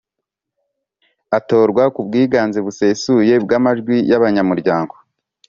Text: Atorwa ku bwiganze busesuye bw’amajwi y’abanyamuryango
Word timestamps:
Atorwa 1.37 1.83
ku 1.93 1.99
bwiganze 2.07 2.59
busesuye 2.65 3.33
bw’amajwi 3.43 3.95
y’abanyamuryango 4.09 4.93